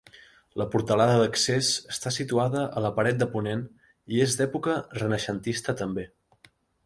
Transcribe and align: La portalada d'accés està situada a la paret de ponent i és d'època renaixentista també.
La 0.59 0.65
portalada 0.75 1.17
d'accés 1.23 1.67
està 1.95 2.13
situada 2.15 2.63
a 2.79 2.83
la 2.87 2.91
paret 2.97 3.19
de 3.21 3.27
ponent 3.35 3.61
i 4.15 4.23
és 4.25 4.35
d'època 4.41 4.79
renaixentista 5.01 5.77
també. 5.85 6.07